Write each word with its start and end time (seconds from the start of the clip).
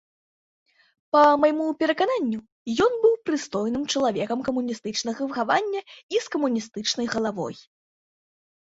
Па 1.15 1.21
майму 1.41 1.67
перакананню, 1.83 2.39
ён 2.85 2.97
быў 3.03 3.13
прыстойным 3.31 3.83
чалавекам 3.95 4.39
камуністычнага 4.49 5.21
выхавання 5.29 5.81
і 6.17 6.27
з 6.27 6.37
камуністычнай 6.39 7.07
галавой. 7.15 7.55